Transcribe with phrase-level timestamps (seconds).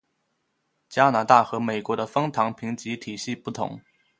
[0.89, 3.79] 加拿大和美国的枫糖评级体系不同。